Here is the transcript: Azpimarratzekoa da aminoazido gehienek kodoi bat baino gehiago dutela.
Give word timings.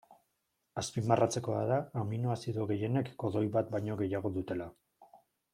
Azpimarratzekoa 0.81 1.59
da 1.73 1.77
aminoazido 2.03 2.67
gehienek 2.73 3.13
kodoi 3.25 3.47
bat 3.59 3.73
baino 3.77 4.01
gehiago 4.03 4.37
dutela. 4.39 4.73